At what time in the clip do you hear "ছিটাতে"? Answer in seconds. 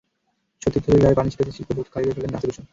1.33-1.51, 1.55-1.73